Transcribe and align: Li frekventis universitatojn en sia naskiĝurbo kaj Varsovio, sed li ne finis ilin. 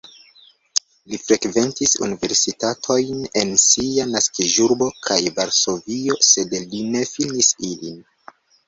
Li 1.11 1.19
frekventis 1.23 1.93
universitatojn 2.07 3.21
en 3.43 3.53
sia 3.67 4.09
naskiĝurbo 4.17 4.91
kaj 5.09 5.23
Varsovio, 5.39 6.21
sed 6.33 6.61
li 6.67 6.87
ne 6.97 7.09
finis 7.17 7.57
ilin. 7.73 8.07